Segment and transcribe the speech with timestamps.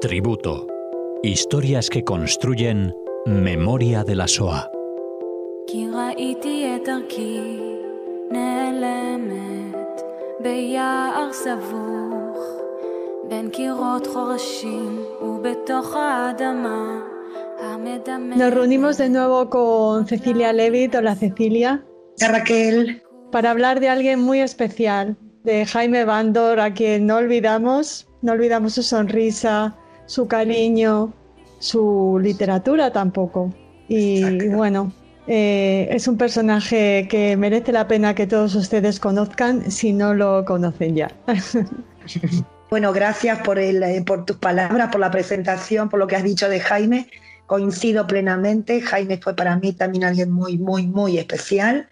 [0.00, 0.66] Tributo.
[1.22, 2.94] Historias que construyen
[3.26, 4.70] memoria de la SOA.
[18.36, 20.94] Nos reunimos de nuevo con Cecilia Levitt.
[20.94, 21.84] Hola Cecilia.
[22.20, 23.02] Raquel.
[23.32, 25.16] Para hablar de alguien muy especial,
[25.46, 29.74] de Jaime Bandor, a quien no olvidamos, no olvidamos su sonrisa,
[30.06, 31.14] su cariño,
[31.60, 33.54] su literatura tampoco.
[33.88, 34.92] Y bueno,
[35.28, 40.44] eh, es un personaje que merece la pena que todos ustedes conozcan si no lo
[40.44, 41.10] conocen ya.
[42.68, 46.24] Bueno, gracias por, el, eh, por tus palabras, por la presentación, por lo que has
[46.24, 47.08] dicho de Jaime.
[47.46, 48.80] Coincido plenamente.
[48.80, 51.88] Jaime fue para mí también alguien muy, muy, muy especial.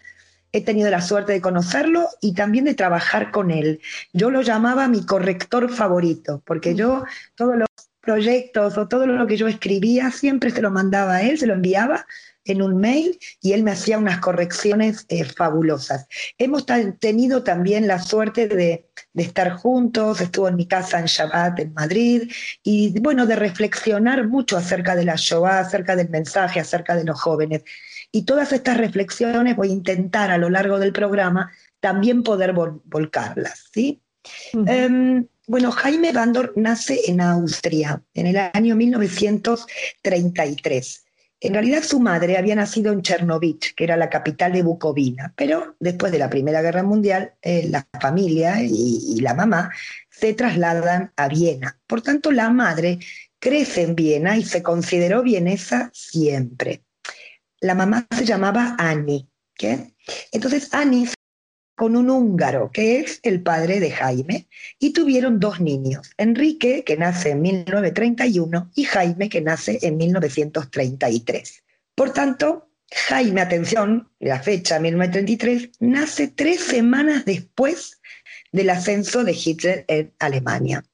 [0.54, 3.80] He tenido la suerte de conocerlo y también de trabajar con él.
[4.12, 7.02] Yo lo llamaba mi corrector favorito, porque yo
[7.34, 7.66] todos los
[8.00, 11.54] proyectos o todo lo que yo escribía siempre se lo mandaba a él, se lo
[11.54, 12.06] enviaba
[12.44, 16.06] en un mail y él me hacía unas correcciones eh, fabulosas.
[16.38, 16.66] Hemos
[17.00, 22.30] tenido también la suerte de, estar juntos, estuvo en mi casa en Shabbat en Madrid
[22.62, 27.20] y bueno, de reflexionar mucho acerca de la Shoah, acerca del mensaje, acerca de los
[27.20, 27.64] jóvenes.
[28.14, 33.64] Y todas estas reflexiones voy a intentar a lo largo del programa también poder volcarlas,
[33.74, 34.00] ¿sí?
[34.52, 41.04] Em, bueno, Jaime Bandor nace en Austria en el año 1933.
[41.40, 45.74] En realidad su madre había nacido en Chernovich, que era la capital de Bucovina, pero
[45.80, 49.72] después de la Primera Guerra Mundial, eh, la familia y, la mamá
[50.08, 51.80] se trasladan a Viena.
[51.88, 53.00] Por tanto, la madre
[53.40, 56.84] crece en Viena y se consideró vienesa siempre.
[57.64, 59.26] La mamá se llamaba Annie.
[60.32, 61.08] Entonces Annie
[61.74, 64.48] con un húngaro, que es el padre de Jaime,
[64.78, 71.64] y tuvieron dos niños, Enrique, que nace en 1931, y Jaime, que nace en 1933.
[71.94, 77.98] Por tanto, Jaime, atención, la fecha 1933, nace tres semanas después
[78.52, 80.84] del ascenso de Hitler en Alemania.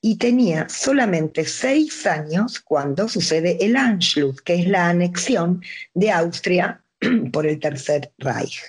[0.00, 5.62] Y tenía solamente seis años cuando sucede el Anschluss, que es la anexión
[5.94, 6.82] de Austria
[7.32, 8.60] por el Tercer Reich.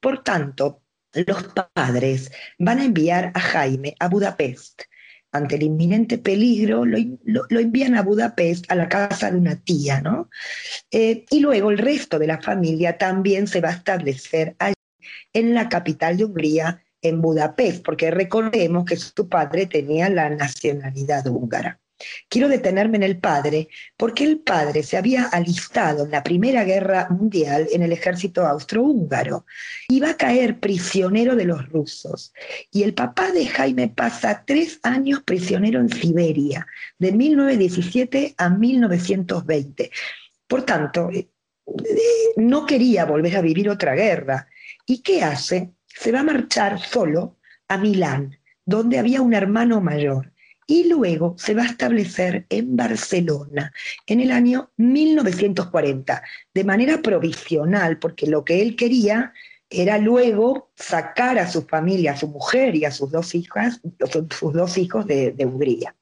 [0.00, 0.82] Por tanto,
[1.14, 1.44] los
[1.74, 4.82] padres van a enviar a Jaime a Budapest.
[5.34, 10.28] Ante el inminente peligro, lo, envían a Budapest, a la casa de una tía, ¿no?
[10.90, 14.74] Eh, y luego el resto de la familia también se va a establecer allí,
[15.32, 21.26] en la capital de Hungría, en Budapest, porque recordemos que su padre tenía la nacionalidad
[21.26, 21.78] húngara.
[22.28, 27.08] Quiero detenerme en el padre, porque el padre se había alistado en la Primera Guerra
[27.10, 29.46] Mundial en el ejército austrohúngaro.
[29.88, 32.32] Iba a caer prisionero de los rusos.
[32.70, 36.66] Y el papá de Jaime pasa tres años prisionero en Siberia,
[36.98, 39.90] de 1917 a 1920.
[40.46, 41.28] Por tanto, eh,
[42.36, 44.48] no quería volver a vivir otra guerra.
[44.86, 45.70] ¿Y qué hace?
[45.94, 47.38] Se va a marchar solo
[47.68, 50.32] a Milán, donde había un hermano mayor
[50.66, 53.74] y luego se va a establecer en Barcelona
[54.06, 56.22] en el año 1940,
[56.54, 59.34] de manera provisional, porque lo que él quería
[59.68, 64.78] era luego sacar a su familia, a su mujer y a sus dos sus dos
[64.78, 65.94] hijos de, Hungría.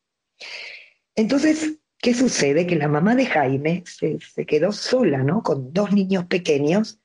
[1.16, 2.64] Entonces, ¿qué sucede?
[2.64, 5.42] Que la mamá de Jaime se, quedó sola, ¿no?
[5.42, 6.99] Con dos niños pequeños,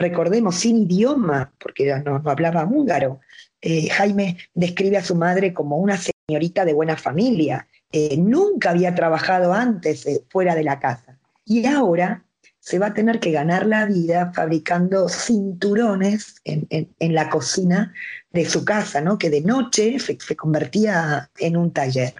[0.00, 3.20] recordemos, sin idioma, porque ya no, hablaba húngaro.
[3.60, 8.94] Eh, Jaime describe a su madre como una señorita de buena familia, eh, nunca había
[8.94, 12.24] trabajado antes eh, fuera de la casa y ahora
[12.60, 16.66] se va a tener que ganar la vida fabricando cinturones en,
[17.00, 17.92] la cocina
[18.30, 19.18] de su casa, ¿no?
[19.18, 22.14] que de noche se, convertía en un taller.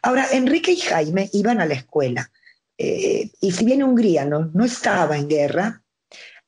[0.00, 2.30] Ahora, Enrique y Jaime iban a la escuela
[2.78, 5.82] eh, y si bien Hungría no, no estaba en guerra,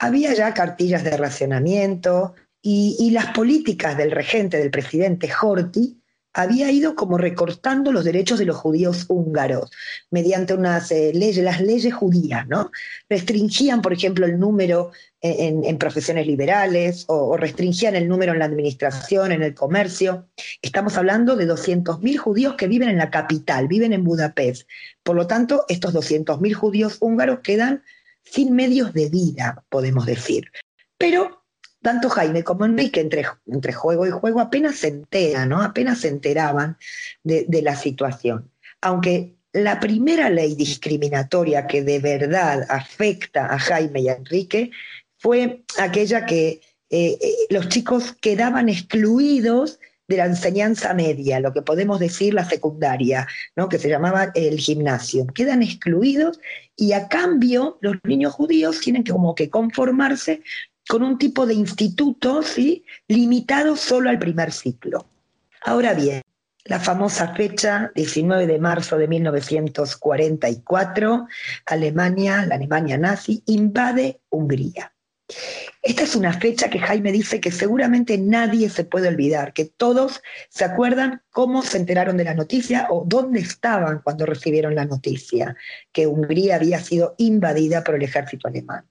[0.01, 5.99] había ya cartillas de racionamiento y, las políticas del regente, del presidente Horthy,
[6.33, 9.71] había ido como recortando los derechos de los judíos húngaros
[10.11, 12.71] mediante unas eh, leyes, las leyes judías, ¿no?
[13.09, 19.33] Restringían, por ejemplo, el número en, profesiones liberales o, restringían el número en la administración,
[19.33, 20.29] en el comercio.
[20.63, 24.69] Estamos hablando de 200.000 judíos que viven en la capital, viven en Budapest.
[25.03, 27.83] Por lo tanto, estos 200.000 judíos húngaros quedan
[28.31, 30.51] sin medios de vida, podemos decir.
[30.97, 31.41] Pero
[31.83, 35.63] tanto Jaime como Enrique, entre, entre juego y juego, apenas se enteran, ¿no?
[35.63, 36.77] Apenas se enteraban
[37.25, 38.51] de, la situación.
[38.81, 44.71] Aunque la primera ley discriminatoria que de verdad afecta a Jaime y a Enrique
[45.19, 46.61] fue aquella que
[46.91, 49.79] eh, eh, los chicos quedaban excluidos
[50.11, 53.69] de la enseñanza media, lo que podemos decir la secundaria, ¿no?
[53.69, 55.25] que se llamaba el gimnasio.
[55.29, 56.41] Quedan excluidos
[56.75, 60.43] y a cambio los niños judíos tienen que como que conformarse
[60.89, 62.85] con un tipo de instituto ¿sí?
[63.07, 65.07] limitado solo al primer ciclo.
[65.63, 66.23] Ahora bien,
[66.65, 71.29] la famosa fecha, 19 de marzo de 1944,
[71.67, 74.93] Alemania, la Alemania nazi, invade Hungría.
[75.83, 80.23] Esta es una fecha que Jaime dice que seguramente nadie se puede olvidar, que todos
[80.49, 85.57] se acuerdan cómo se enteraron de la noticia o dónde estaban cuando recibieron la noticia,
[85.93, 88.87] que Hungría había sido invadida por el ejército alemán.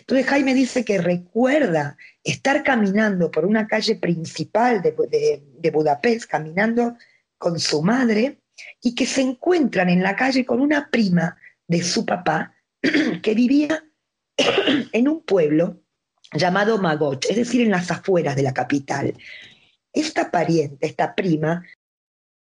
[0.00, 6.96] Entonces Jaime dice que recuerda estar caminando por una calle principal de, de Budapest, caminando
[7.38, 8.38] con su madre,
[8.82, 11.36] y que se encuentran en la calle con una prima
[11.66, 12.54] de su papá
[13.22, 13.85] que vivía
[14.92, 15.80] en un pueblo
[16.32, 19.14] llamado Magoch, es decir, en las afueras de la capital.
[19.92, 21.64] Esta pariente, esta prima,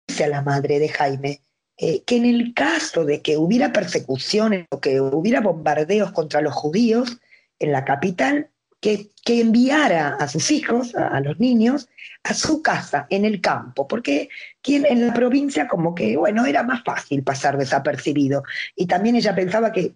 [0.07, 1.42] dice a la madre de Jaime
[1.77, 6.53] eh, que en el caso de que hubiera persecuciones o que hubiera bombardeos contra los
[6.53, 7.19] judíos
[7.59, 8.50] en la capital,
[8.86, 11.90] que, enviara a sus hijos, a, los niños,
[12.24, 14.30] a su casa en el campo, porque
[14.64, 18.44] en la provincia como que, bueno, era más fácil pasar desapercibido.
[18.76, 19.96] Y también ella pensaba que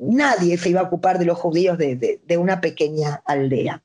[0.00, 3.82] nadie se iba a ocupar de los judíos de, una pequeña aldea.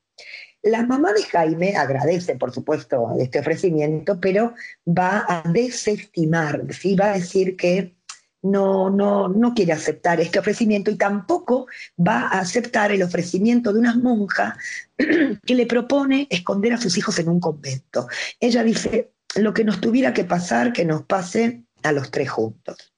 [0.62, 4.54] La mamá de Jaime agradece, por supuesto, este ofrecimiento, pero
[4.86, 6.96] va a desestimar, ¿sí?
[6.96, 7.99] va a decir que
[8.42, 11.68] no, no, no quiere aceptar este ofrecimiento y tampoco
[12.00, 14.58] va a aceptar el ofrecimiento de una monja
[14.98, 18.08] que le propone esconder a sus hijos en un convento.
[18.40, 22.94] Ella dice, lo que nos tuviera que pasar, que nos pase a los tres juntos.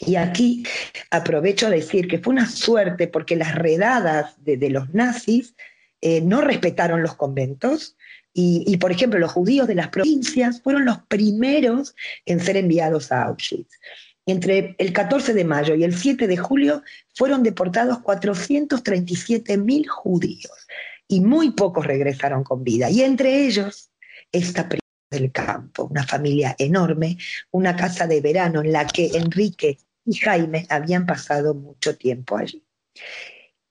[0.00, 0.64] Y aquí
[1.10, 5.56] aprovecho a decir que fue una suerte porque las redadas de, los nazis
[6.00, 7.96] eh, no respetaron los conventos
[8.40, 13.24] y, por ejemplo, los judíos de las provincias fueron los primeros en ser enviados a
[13.24, 13.80] Auschwitz.
[14.28, 16.82] Entre el 14 de mayo y el 7 de julio
[17.14, 20.66] fueron deportados 437.000 judíos
[21.08, 22.90] y muy pocos regresaron con vida.
[22.90, 23.90] Y entre ellos,
[24.30, 27.16] esta prima del campo, una familia enorme,
[27.52, 32.62] una casa de verano en la que Enrique y Jaime habían pasado mucho tiempo allí.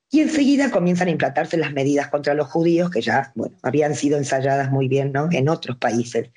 [0.09, 3.31] Y enseguida comienzan a implantarse las medidas contra los judíos, que ya
[3.61, 6.31] habían sido ensayadas muy bien en otros países.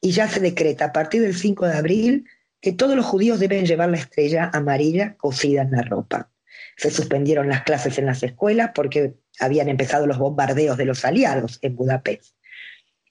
[0.00, 2.26] Y ya se decreta a partir del 5 de abril
[2.60, 6.30] que todos los judíos deben llevar la estrella amarilla cosida en la ropa.
[6.76, 11.58] Se suspendieron las clases en las escuelas porque habían empezado los bombardeos de los aliados
[11.62, 12.34] en Budapest.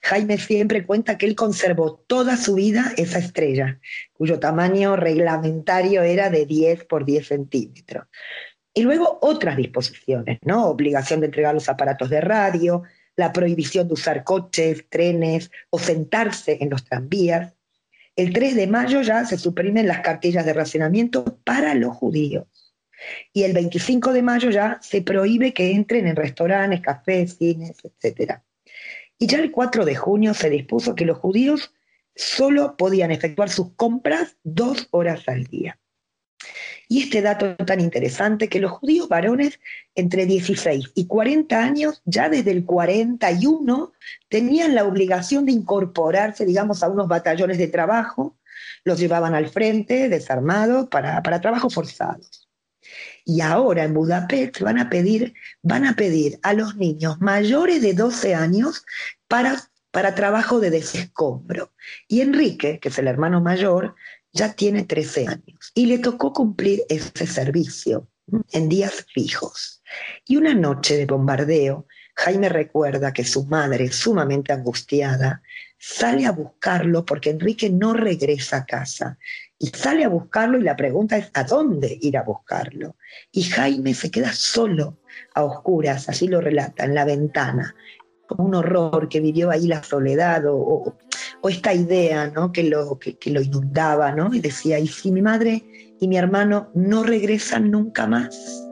[0.01, 3.79] Jaime siempre cuenta que él conservó toda su vida esa estrella,
[4.13, 8.07] cuyo tamaño reglamentario era de 10 por 10 centímetros.
[8.73, 10.67] Y luego otras disposiciones, ¿no?
[10.67, 12.83] Obligación de entregar los aparatos de radio,
[13.17, 17.53] la prohibición de usar coches, trenes o sentarse en los tranvías,
[18.21, 22.47] el 3 de mayo ya se suprimen las cartillas de racionamiento para los judíos.
[23.31, 28.41] Y el 25 de mayo ya se prohíbe que entren en restaurantes, cafés, cines, etc.
[29.17, 31.73] Y ya el 4 de junio se dispuso que los judíos
[32.13, 35.79] solo podían efectuar sus compras dos horas al día.
[36.91, 39.59] Y este dato tan interesante, que los judíos varones
[39.93, 43.93] entre 16 y 40 años, ya desde el 41,
[44.27, 48.35] tenían la obligación de incorporarse, digamos, a unos batallones de trabajo,
[48.83, 52.49] los llevaban al frente, desarmados, para, para trabajos forzados.
[53.23, 57.93] Y ahora en Budapest van a pedir, van a pedir a los niños mayores de
[57.93, 58.83] 12 años
[59.27, 59.57] para,
[59.91, 61.71] para trabajo de desescombro.
[62.07, 63.95] Y Enrique, que es el hermano mayor,
[64.31, 68.07] ya tiene 13 años y le tocó cumplir ese servicio
[68.51, 69.81] en días fijos.
[70.25, 75.41] Y una noche de bombardeo, Jaime recuerda que su madre, sumamente angustiada,
[75.77, 79.17] sale a buscarlo porque Enrique no regresa a casa.
[79.57, 82.95] Y sale a buscarlo y la pregunta es ¿a dónde ir a buscarlo?
[83.31, 84.99] Y Jaime se queda solo,
[85.33, 87.75] a oscuras, así lo relata, en la ventana,
[88.27, 90.97] como un horror que vivió ahí la soledad o, o
[91.47, 92.51] esta idea ¿no?
[92.51, 94.33] que, lo, que, lo inundaba, ¿no?
[94.33, 95.63] y decía, ¿y si mi madre
[95.99, 98.68] y mi hermano no regresan nunca más?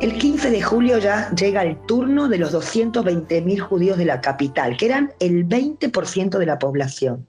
[0.00, 4.78] El 15 de julio ya llega el turno de los 220.000 judíos de la capital,
[4.78, 7.28] que eran el 20% de la población.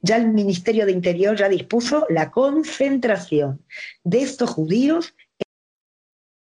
[0.00, 3.62] Ya el Ministerio de Interior ya dispuso la concentración
[4.02, 5.14] de estos judíos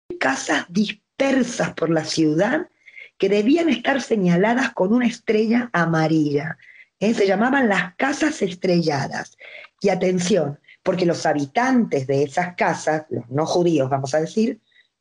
[0.09, 2.69] en casas dispersas por la ciudad
[3.17, 6.59] que debían estar señaladas con una estrella amarilla.
[6.99, 7.15] ¿eh?
[7.15, 9.39] Se llamaban las casas estrelladas.
[9.81, 14.59] Y atención, porque los habitantes de esas casas, los no judíos vamos a decir,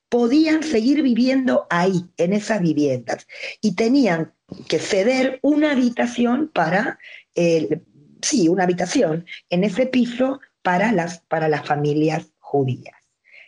[0.10, 3.28] podían seguir viviendo ahí, en esas viviendas,
[3.62, 4.34] y tenían
[4.68, 7.00] que ceder una habitación para,
[7.36, 12.96] sí, una habitación en ese piso para las, para las familias judías.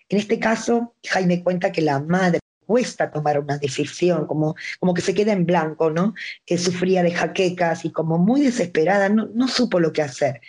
[0.08, 5.02] En este caso, Jaime cuenta que la madre cuesta tomar una decisión, como, como que
[5.02, 6.14] se queda en blanco, ¿no?
[6.46, 10.42] Que sufría de jaquecas y como muy desesperada, no, no supo lo que hacer.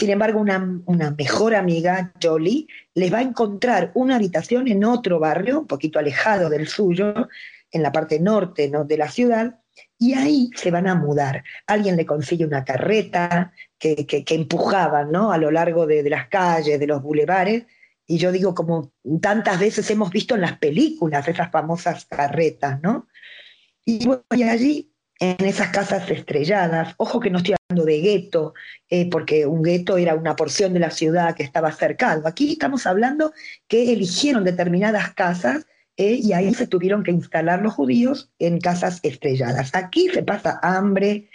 [0.00, 5.60] Sin embargo, una, mejor amiga, Jolie, les va a encontrar una habitación en otro barrio,
[5.60, 7.28] un poquito alejado del suyo,
[7.70, 8.86] en la parte norte ¿no?
[8.86, 9.60] de la ciudad,
[9.98, 11.44] y ahí se van a mudar.
[11.66, 15.32] Alguien le consigue una carreta que, que, empujaban ¿no?
[15.32, 17.66] a lo largo de, las calles, de los bulevares,
[18.06, 23.06] y yo digo, como tantas veces hemos visto en las películas, esas famosas carretas, ¿no?
[23.84, 24.08] Y,
[24.44, 24.89] allí,
[25.20, 28.54] en esas casas estrelladas, ojo que no estoy hablando de gueto,
[28.88, 32.26] eh, porque un gueto era una porción de la ciudad que estaba cercado.
[32.26, 33.32] Aquí estamos hablando
[33.68, 35.66] que eligieron determinadas casas
[35.98, 39.74] eh, y ahí se tuvieron que instalar los judíos en casas estrelladas.
[39.74, 41.28] Aquí se pasa hambre,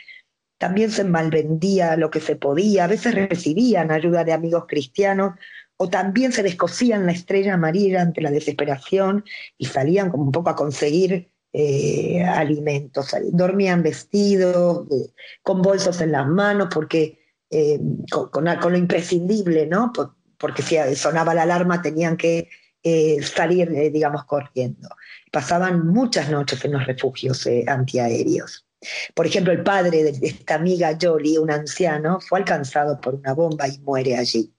[0.57, 5.33] también se malvendía lo que se podía, a veces recibían ayuda de amigos cristianos,
[5.77, 9.25] o también se descosían la estrella amarilla ante la desesperación
[9.59, 13.15] y salían como un poco a conseguir eh, alimentos.
[13.31, 14.85] Dormían vestidos,
[15.41, 17.17] con bolsos en las manos, porque
[17.49, 17.79] eh,
[18.11, 19.93] con, lo imprescindible, ¿no?
[20.37, 22.49] porque si sonaba la alarma tenían que
[22.83, 24.89] eh, salir, digamos, corriendo.
[25.31, 28.65] Pasaban muchas noches en los refugios antiaéreos.
[29.13, 33.65] Por ejemplo, el padre de esta amiga Jolie, un anciano, fue alcanzado por una bomba
[33.69, 34.53] y muere allí.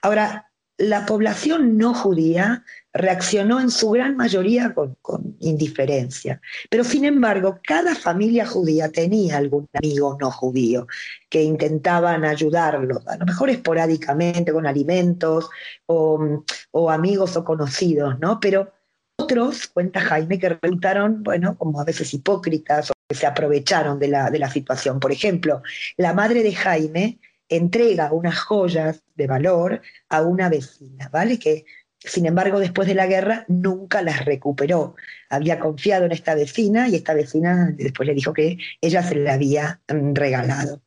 [0.00, 0.49] Ahora,
[0.80, 4.96] la población no judía reaccionó en su gran mayoría con,
[5.40, 6.40] indiferencia.
[6.70, 10.86] Pero sin embargo, cada familia judía tenía algún amigo no judío
[11.28, 15.50] que intentaban ayudarlo, a lo mejor esporádicamente con alimentos
[15.86, 18.40] o, amigos o conocidos, ¿no?
[18.40, 18.72] Pero
[19.16, 24.08] otros, cuenta Jaime, que resultaron, bueno, como a veces hipócritas o que se aprovecharon de
[24.08, 24.98] la, de la situación.
[24.98, 25.62] Por ejemplo,
[25.98, 27.18] la madre de Jaime
[27.50, 31.38] entrega unas joyas de valor a una vecina, ¿vale?
[31.38, 31.66] Que
[31.98, 34.94] sin embargo después de la guerra nunca las recuperó.
[35.28, 39.34] Había confiado en esta vecina y esta vecina después le dijo que ella se la
[39.34, 40.80] había mm, regalado.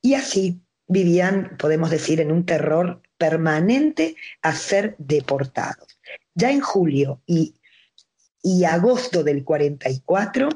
[0.00, 6.00] Y así vivían, podemos decir, en un terror permanente a ser deportados.
[6.34, 7.54] Ya en julio y,
[8.42, 10.48] y agosto del 44,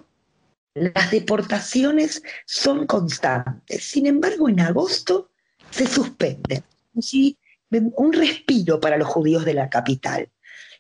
[0.75, 3.85] las deportaciones son constantes.
[3.85, 5.32] Sin embargo, en agosto
[5.73, 6.63] se suspenden.
[7.01, 7.37] ¿sí?
[7.71, 10.29] Un respiro para los judíos de la capital.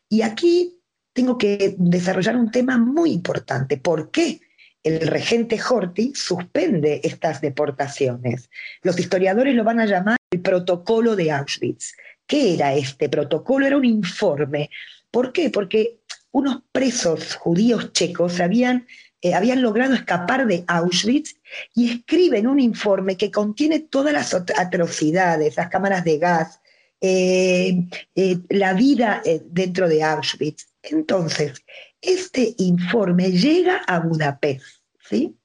[0.08, 0.78] Y aquí
[1.12, 3.78] tengo que desarrollar un tema muy importante.
[3.78, 4.40] ¿Por qué
[4.82, 8.50] el regente Horthy suspende estas deportaciones?
[8.82, 11.94] Los historiadores lo van a llamar el protocolo de Auschwitz.
[12.26, 13.66] ¿Qué era este protocolo?
[13.66, 14.70] Era un informe.
[15.10, 15.50] ¿Por qué?
[15.50, 18.86] Porque unos presos judíos checos habían
[19.24, 21.36] eh, habían logrado escapar de Auschwitz
[21.74, 26.60] y escriben un informe que contiene todas las atrocidades, las cámaras de gas,
[27.00, 27.86] eh,
[28.16, 30.66] eh, la vida dentro de Auschwitz.
[30.82, 31.64] Entonces,
[32.00, 34.64] este informe llega a Budapest,
[35.08, 35.36] ¿sí?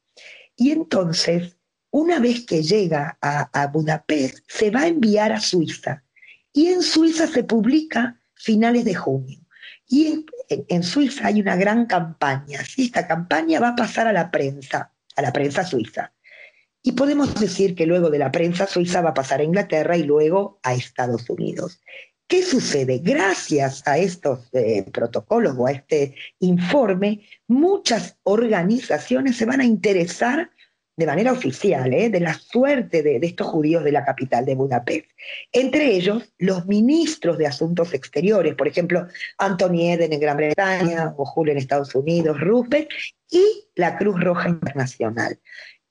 [0.56, 1.56] Y entonces,
[1.92, 6.04] una vez que llega a, a Budapest, se va a enviar a Suiza.
[6.52, 9.47] Y en Suiza se publica finales de junio.
[9.88, 12.60] Y en, Suiza hay una gran campaña.
[12.78, 16.14] Esta campaña va a pasar a la prensa, a la prensa suiza.
[16.82, 20.04] Y podemos decir que luego de la prensa suiza va a pasar a Inglaterra y
[20.04, 21.82] luego a Estados Unidos.
[22.28, 23.00] ¿Qué sucede?
[23.00, 30.52] Gracias a estos eh, protocolos o a este informe, muchas organizaciones se van a interesar
[30.98, 32.10] de manera oficial ¿eh?
[32.10, 35.12] de la suerte de, estos judíos de la capital de Budapest.
[35.52, 41.24] Entre ellos, los ministros de Asuntos Exteriores, por ejemplo, Anthony Eden en Gran Bretaña, o
[41.24, 42.90] Julio en Estados Unidos, Rupert,
[43.30, 45.40] y la Cruz Roja Internacional.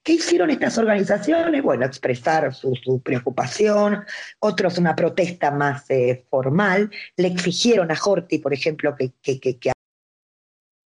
[0.02, 1.62] ¿Qué hicieron estas organizaciones?
[1.62, 4.04] Bueno, expresar su, preocupación,
[4.40, 9.72] otros una protesta más eh, formal, le exigieron a Horthy, por ejemplo, que, que,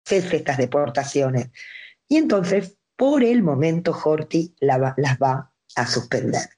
[0.08, 1.50] estas deportaciones.
[2.08, 6.48] Y entonces por el momento Horthy las va a suspender.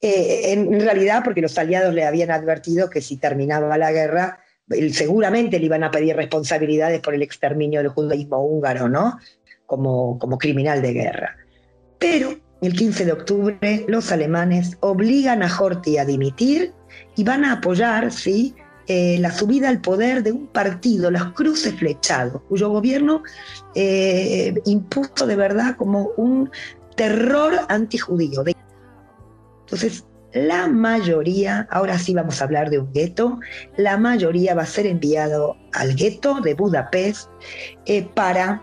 [0.00, 4.40] Eh, en realidad, porque los aliados le habían advertido que si terminaba la guerra,
[4.92, 9.18] seguramente le iban a pedir responsabilidades por el exterminio del judaísmo húngaro, ¿no?
[9.64, 11.36] Como, como criminal de guerra.
[11.98, 16.72] Pero el 15 de octubre los alemanes obligan a Horthy a dimitir
[17.16, 18.54] y van a apoyar, ¿sí?
[18.86, 23.22] Eh, la subida al poder de un partido, los cruces flechados, cuyo gobierno
[23.74, 26.50] eh, impuso de verdad como un
[26.94, 28.44] terror antijudío.
[29.60, 33.38] Entonces, la mayoría, ahora sí vamos a hablar de un gueto,
[33.78, 37.30] la mayoría va a ser enviado al gueto de Budapest
[37.86, 38.62] eh, para,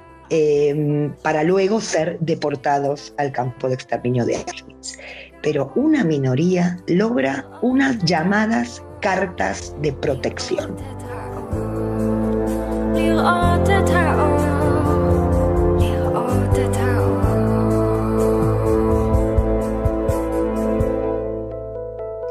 [1.24, 5.00] para luego ser deportados al campo de exterminio de Auschwitz.
[5.42, 10.78] Pero una minoría logra unas llamadas cartas de protección.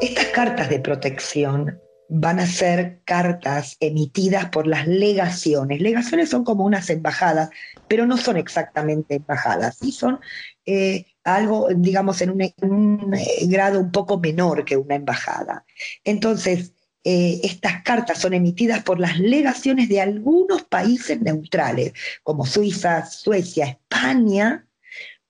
[0.01, 5.81] Estas cartas de protección van a ser cartas emitidas por las legaciones.
[5.81, 7.49] Legaciones son como unas embajadas,
[7.87, 10.19] pero no son exactamente embajadas, sí son
[10.65, 15.65] eh, algo, digamos, en un, eh, grado un poco menor que una embajada.
[16.03, 16.73] Entonces,
[17.03, 23.65] eh, estas cartas son emitidas por las legaciones de algunos países neutrales, como Suiza, Suecia,
[23.65, 24.67] España,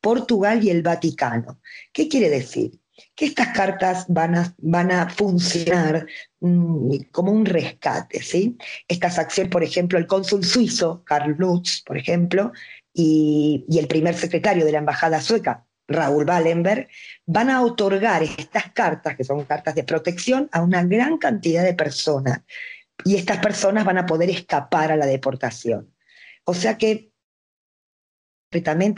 [0.01, 1.61] Portugal y el Vaticano.
[1.93, 2.81] ¿Qué quiere decir?
[3.15, 6.05] que estas cartas van a, van a funcionar
[6.39, 8.21] mm, como un rescate.
[8.21, 8.57] ¿sí?
[8.87, 12.51] Estas acciones, por ejemplo, el cónsul suizo, Karl Lutz, por ejemplo,
[12.93, 16.87] y, y el primer secretario de la embajada sueca, Raúl Wallenberg,
[17.25, 21.73] van a otorgar estas cartas, que son cartas de protección, a una gran cantidad de
[21.73, 22.41] personas.
[23.03, 25.93] Y estas personas van a poder escapar a la deportación.
[26.45, 27.11] O sea que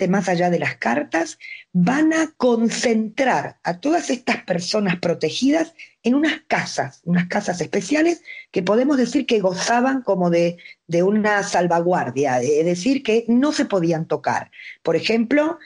[0.10, 1.38] más allá de las cartas,
[1.72, 8.64] van a concentrar a todas estas personas protegidas en unas casas, unas casas especiales que
[8.64, 14.08] podemos decir que gozaban como de, de una salvaguardia, es decir, que no se podían
[14.08, 14.50] tocar.
[14.82, 15.60] Por ejemplo,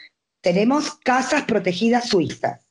[0.47, 2.65] tenemos casas protegidas suizas.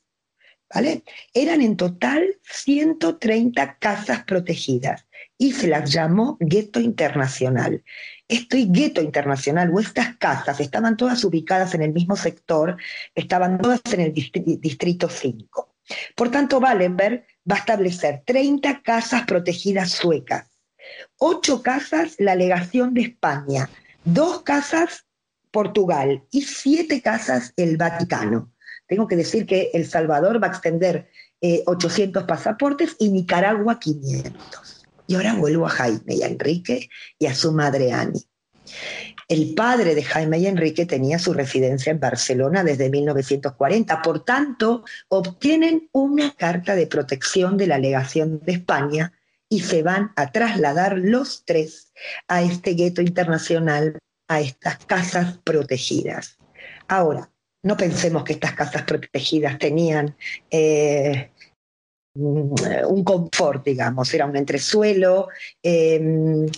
[0.74, 1.02] ¿Vale?
[1.34, 5.04] Eran en total 130 casas protegidas
[5.36, 7.84] y se las llamó gueto internacional.
[8.28, 12.78] Este gueto internacional o estas casas estaban todas ubicadas en el mismo sector,
[13.14, 15.74] estaban todas en el distrito 5.
[16.14, 20.46] Por tanto, Wallenberg va a establecer 30 casas protegidas suecas,
[21.18, 23.68] 8 casas la legación de España,
[24.04, 25.05] 2 casas
[25.56, 28.52] Portugal y 7 casas el Vaticano.
[28.86, 31.08] Tengo que decir que El Salvador va a extender
[31.40, 34.84] 800 eh, pasaportes y Nicaragua 500.
[35.06, 38.22] Y ahora vuelvo a Jaime y a Enrique y a su madre Ani.
[39.28, 44.84] El padre de Jaime y Enrique tenía su residencia en Barcelona desde 1940, por tanto,
[45.08, 49.14] obtienen una carta de protección de la legación de España
[49.48, 51.94] y se van a trasladar los tres
[52.28, 56.38] a este gueto internacional, a estas casas protegidas.
[56.88, 57.30] Ahora,
[57.62, 60.16] no pensemos que estas casas protegidas tenían
[60.50, 61.30] eh,
[62.16, 62.54] Mm,
[62.88, 65.28] un confort, digamos, era un entresuelo.
[65.62, 66.50] Em, eh,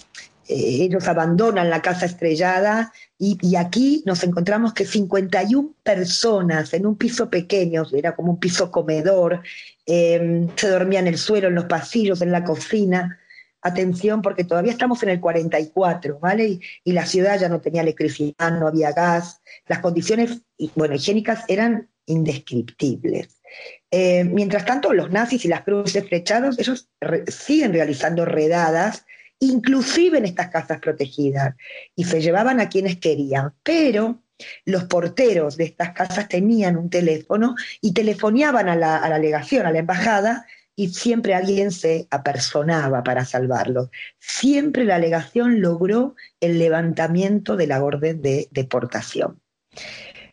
[0.46, 7.28] ellos abandonan la casa estrellada y, aquí nos encontramos que 51 personas en un piso
[7.28, 9.42] pequeño, era como un piso comedor,
[9.86, 13.18] em, se dormían en el suelo, en los pasillos, en la cocina.
[13.62, 16.46] Atención, porque todavía estamos en el 44, ¿vale?
[16.46, 20.42] Y, y la ciudad ya no tenía electricidad, no había gas, las condiciones,
[20.74, 23.38] bueno, higiénicas eran indescriptibles.
[23.90, 26.90] Eh, mientras tanto, los nazis y las cruces flechados, ellos
[27.28, 29.06] siguen realizando redadas,
[29.38, 31.54] inclusive en estas casas protegidas,
[31.94, 34.22] y se llevaban a quienes querían, pero
[34.64, 39.80] los porteros de estas casas tenían un teléfono y telefoneaban a la legación, a la
[39.80, 40.46] embajada,
[40.78, 43.90] y siempre alguien se apersonaba para salvarlos.
[44.20, 49.40] Siempre la legación logró el levantamiento de la orden de deportación.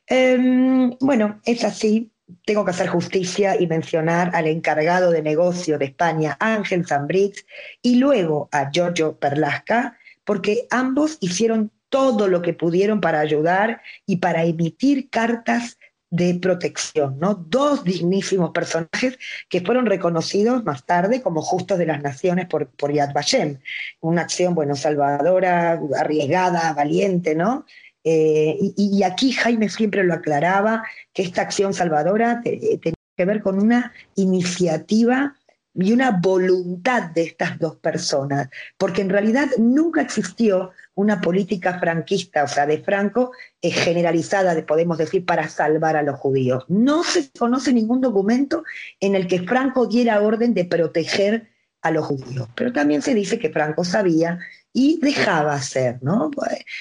[0.06, 2.12] Em, bueno, es así,
[2.46, 7.44] tengo que hacer justicia y mencionar al encargado de negocio de España, Ángel Zambrix,
[7.82, 14.18] y luego a Giorgio Perlasca, porque ambos hicieron todo lo que pudieron para ayudar y
[14.18, 15.80] para emitir cartas
[16.16, 17.36] de protección, ¿no?
[17.36, 19.18] Dos dignísimos personajes
[19.50, 23.60] que fueron reconocidos más tarde como justos de las naciones por, Yad Vashem.
[24.02, 27.66] Una acción, bueno, salvadora, arriesgada, valiente, ¿no?
[28.04, 33.58] Eh, y, aquí Jaime siempre lo aclaraba, que esta acción salvadora tenía que ver con
[33.58, 35.36] una iniciativa
[35.76, 42.44] y una voluntad de estas dos personas, porque en realidad nunca existió una política franquista,
[42.44, 46.64] o sea, de Franco, eh, generalizada, podemos decir, para salvar a los judíos.
[46.70, 48.64] No se conoce ningún documento
[49.00, 51.50] en el que Franco diera orden de proteger
[51.82, 54.40] a los judíos, pero también se dice que Franco sabía
[54.74, 56.32] y dejaba hacer, ¿no?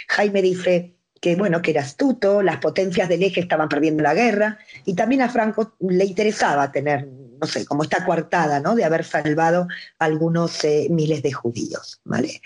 [0.08, 4.58] Jaime dice, que bueno, que era astuto, las potencias del eje estaban perdiendo la guerra,
[4.84, 7.08] y también a Franco le interesaba tener,
[7.44, 8.74] no sé, como esta coartada, ¿no?
[8.74, 12.40] De haber salvado algunos eh, miles de judíos, ¿vale?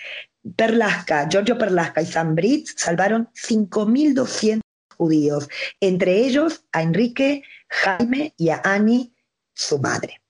[0.56, 4.60] Perlasca, Giorgio Perlasca y Sam Brits salvaron 5.200
[4.96, 5.48] judíos,
[5.80, 9.14] entre ellos a Enrique, Jaime y a Annie,
[9.54, 10.20] su madre.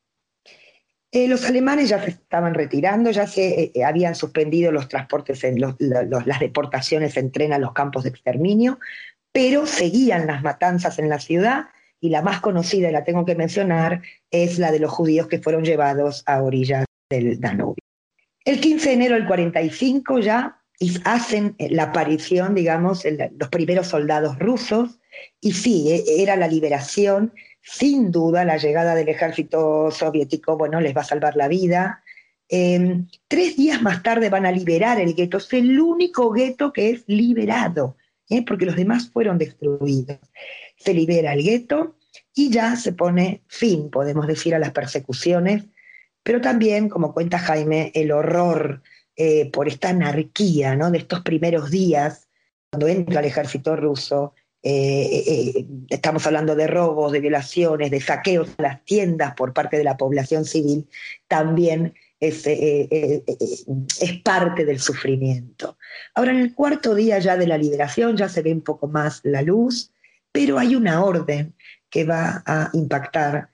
[1.10, 5.42] Eh, los alemanes ya se estaban retirando, ya se eh, habían suspendido los transportes,
[5.78, 8.78] las deportaciones en tren a los campos de exterminio,
[9.32, 11.68] pero seguían las matanzas en la ciudad
[12.00, 15.40] y la más conocida, y la tengo que mencionar, es la de los judíos que
[15.40, 17.82] fueron llevados a orillas del Danubio.
[18.44, 20.62] El 15 de enero del 45 ya
[21.04, 25.00] hacen la aparición, digamos, los primeros soldados rusos,
[25.40, 27.32] y sí, e, era la liberación
[27.62, 32.02] sin duda la llegada del ejército soviético, bueno, les va a salvar la vida.
[32.48, 36.90] Em, tres días más tarde van a liberar el gueto, es el único gueto que
[36.90, 37.96] es liberado,
[38.30, 38.42] ¿eh?
[38.44, 40.18] porque los demás fueron destruidos.
[40.78, 41.96] Se libera el gueto
[42.34, 45.64] y ya se pone fin, podemos decir, a las persecuciones,
[46.22, 48.82] pero también, como cuenta Jaime, el horror
[49.16, 50.90] eh, por esta anarquía ¿no?
[50.90, 52.28] de estos primeros días,
[52.70, 58.50] cuando entra el ejército ruso, eh, eh, estamos hablando de robos, de violaciones, de saqueos
[58.58, 60.86] a las tiendas por parte de la población civil,
[61.26, 63.64] también es, es,
[64.22, 65.78] parte del sufrimiento.
[66.14, 69.20] Ahora, en el cuarto día ya de la liberación ya se ve un poco más
[69.24, 69.92] la luz,
[70.38, 71.56] pero hay una orden
[71.90, 73.50] que va a impactar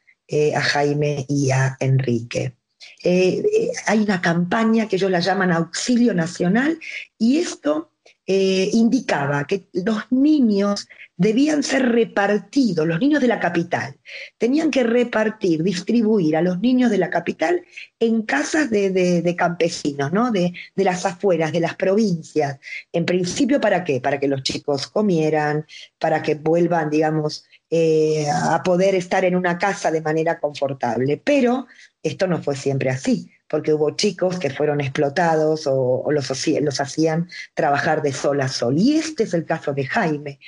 [0.55, 2.59] a Jaime y a Enrique.
[3.03, 6.79] hay una campaña que ellos la llaman Auxilio Nacional
[7.16, 7.93] y esto
[8.26, 13.96] eh, indicaba que los niños debían ser repartidos, los niños de la capital,
[14.38, 17.62] tenían que repartir, distribuir a los niños de la capital
[18.00, 20.30] en casas de, campesinos, ¿no?
[20.30, 22.58] De, las afueras, de las provincias.
[22.92, 24.00] En principio, ¿para qué?
[24.00, 25.66] Para que los chicos comieran,
[25.98, 31.20] para que vuelvan, digamos, eh, a poder estar en una casa de manera confortable.
[31.22, 31.66] Pero
[32.02, 38.02] esto no fue siempre así porque hubo chicos que fueron explotados o, los, hacían trabajar
[38.02, 38.76] de sol a sol.
[38.76, 40.40] Y este es el caso de Jaime.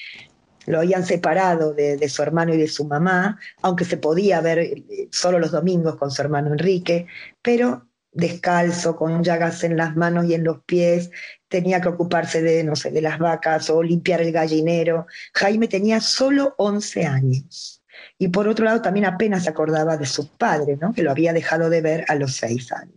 [0.66, 5.08] Lo habían separado de, su hermano y de su mamá, aunque se podía ver eh,
[5.12, 7.06] solo los domingos con su hermano Enrique,
[7.40, 11.12] pero descalzo, con llagas en las manos y en los pies,
[11.46, 15.06] tenía que ocuparse de, no sé, de las vacas o limpiar el gallinero.
[15.32, 17.76] Jaime tenía solo 11 años.
[18.18, 20.92] Y por otro lado, también apenas acordaba de su padre, ¿no?
[20.92, 22.95] que lo había dejado de ver a los seis años.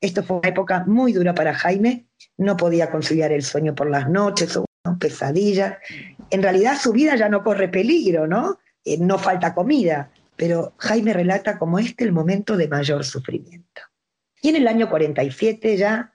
[0.00, 4.08] Esto fue una época muy dura para Jaime, no podía conciliar el sueño por las
[4.08, 4.58] noches,
[4.98, 5.76] pesadillas.
[6.30, 8.58] En realidad su vida ya no corre peligro, ¿no?
[8.84, 13.82] Eh, no falta comida, pero Jaime relata como este el momento de mayor sufrimiento.
[14.40, 16.14] Y en el año 47 ya,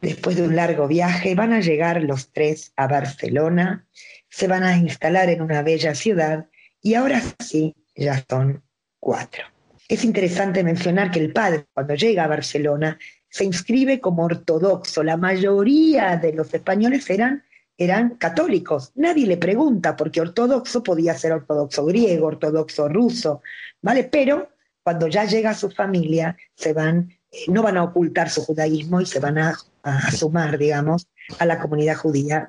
[0.00, 3.86] después de un largo viaje, van a llegar los tres a Barcelona,
[4.28, 6.48] se van a instalar en una bella ciudad
[6.80, 8.64] y ahora sí, ya son
[8.98, 9.51] cuatro.
[9.92, 15.02] Es interesante mencionar que el padre, cuando llega a Barcelona, se inscribe como ortodoxo.
[15.02, 17.44] La mayoría de los españoles eran,
[17.76, 18.92] eran católicos.
[18.94, 23.42] Nadie le pregunta, porque ortodoxo podía ser ortodoxo griego, ortodoxo ruso,
[23.82, 24.04] ¿vale?
[24.04, 24.48] Pero
[24.82, 29.02] cuando ya llega a su familia, se van, eh, no van a ocultar su judaísmo
[29.02, 31.06] y se van a, a sumar, digamos,
[31.38, 32.48] a la comunidad judía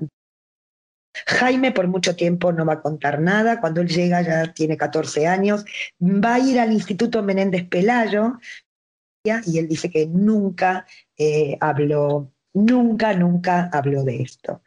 [1.28, 5.28] Jaime por mucho tiempo no va a contar nada, cuando él llega ya tiene 14
[5.28, 5.66] años,
[6.02, 8.40] va a ir al Instituto Menéndez Pelayo
[9.24, 10.86] y él dice que nunca
[11.18, 14.62] eh, habló, nunca, nunca habló de esto.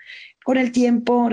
[0.46, 1.28] Con el tiempo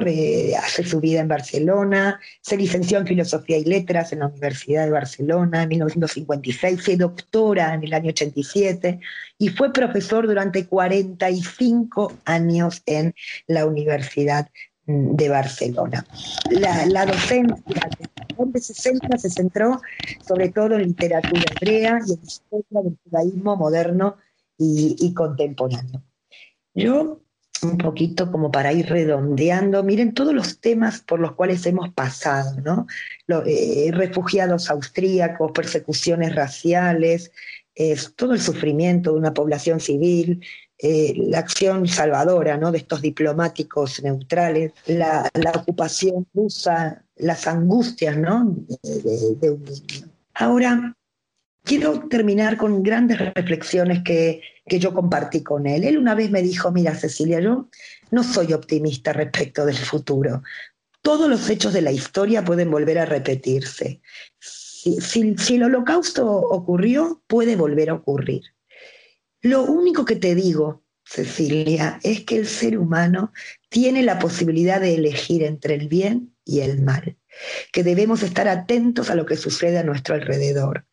[0.58, 4.92] hace su vida en Barcelona, se licenció en Filosofía y Letras en la Universidad de
[4.92, 9.00] Barcelona en 1956, se doctora en el año 87
[9.38, 13.14] y fue profesor durante 45 años en
[13.46, 14.50] la Universidad
[14.86, 16.06] de Barcelona.
[16.52, 17.56] La, docencia
[18.38, 19.82] de 60 se centró
[20.26, 24.18] sobre todo en literatura hebrea y en historia del judaísmo moderno
[24.58, 26.02] y, contemporáneo.
[26.74, 27.22] Yo,
[27.62, 32.60] un poquito como para ir redondeando, miren todos los temas por los cuales hemos pasado,
[32.62, 32.88] ¿no?
[33.46, 37.32] Eh, refugiados austríacos, persecuciones raciales,
[38.16, 40.42] todo el sufrimiento de una población civil,
[40.86, 42.70] eh, la acción salvadora ¿no?
[42.70, 48.54] de estos diplomáticos neutrales, la, ocupación rusa, las angustias ¿no?
[48.84, 49.58] de.
[50.34, 50.94] Ahora,
[51.64, 55.86] quiero terminar con grandes reflexiones que, que yo compartí con él.
[55.86, 57.70] Él una vez me dijo, mira Cecilia, yo
[58.12, 60.44] no soy optimista respecto del futuro.
[61.02, 64.02] Todos los hechos de la historia pueden volver a repetirse.
[64.38, 68.44] Si, el holocausto ocurrió, puede volver a ocurrir.
[69.44, 73.34] Lo único que te digo, Cecilia, es que el ser humano
[73.70, 77.18] tiene la posibilidad de elegir entre el bien y el mal,
[77.74, 80.88] que debemos estar atentos a lo que sucede a nuestro alrededor.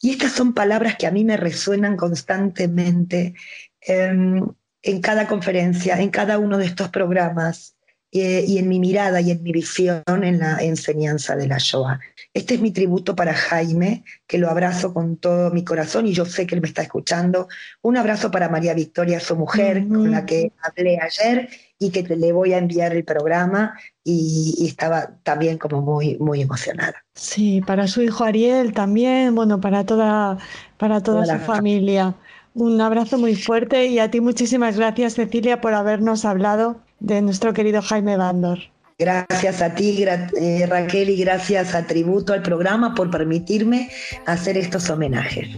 [0.00, 3.34] Y estas son palabras que a mí me resuenan constantemente
[3.80, 7.76] en cada conferencia, en cada uno de estos programas.
[8.14, 11.98] Eh, y en mi mirada y en mi visión en la enseñanza de la Shoah.
[12.34, 16.26] Este es mi tributo para Jaime, que lo abrazo con todo mi corazón y yo
[16.26, 17.48] sé que él me está escuchando.
[17.80, 21.48] Un abrazo para María Victoria, su mujer, con la que hablé ayer
[21.78, 27.02] y que le voy a enviar el programa y, estaba también como muy, muy emocionada.
[27.14, 30.36] Sí, para su hijo Ariel también, bueno, para toda,
[30.76, 32.14] para toda, su familia.
[32.54, 37.52] Un abrazo muy fuerte y a ti muchísimas gracias, Cecilia, por habernos hablado de nuestro
[37.52, 38.58] querido Jaime Bandor.
[38.98, 43.90] Gracias a ti, eh, Raquel, y gracias a Tributo al programa por permitirme
[44.26, 45.48] hacer estos homenajes.